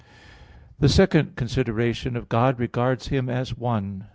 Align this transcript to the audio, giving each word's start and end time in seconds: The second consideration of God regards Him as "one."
The 0.79 0.89
second 0.89 1.35
consideration 1.35 2.15
of 2.17 2.27
God 2.27 2.59
regards 2.59 3.09
Him 3.09 3.29
as 3.29 3.55
"one." 3.55 4.05